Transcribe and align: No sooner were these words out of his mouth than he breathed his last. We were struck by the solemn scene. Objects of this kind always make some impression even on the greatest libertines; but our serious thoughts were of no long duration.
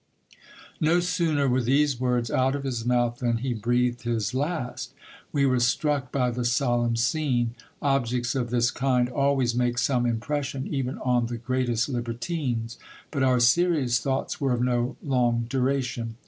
No 0.79 0.99
sooner 0.99 1.47
were 1.47 1.61
these 1.61 1.99
words 1.99 2.31
out 2.31 2.55
of 2.55 2.63
his 2.63 2.83
mouth 2.83 3.19
than 3.19 3.37
he 3.37 3.53
breathed 3.53 4.01
his 4.01 4.33
last. 4.33 4.95
We 5.31 5.45
were 5.45 5.59
struck 5.59 6.11
by 6.11 6.31
the 6.31 6.43
solemn 6.43 6.95
scene. 6.95 7.53
Objects 7.83 8.33
of 8.33 8.49
this 8.49 8.71
kind 8.71 9.09
always 9.09 9.53
make 9.53 9.77
some 9.77 10.07
impression 10.07 10.65
even 10.73 10.97
on 10.97 11.27
the 11.27 11.37
greatest 11.37 11.87
libertines; 11.87 12.79
but 13.11 13.21
our 13.21 13.39
serious 13.39 13.99
thoughts 13.99 14.41
were 14.41 14.53
of 14.53 14.63
no 14.63 14.97
long 15.03 15.45
duration. 15.47 16.15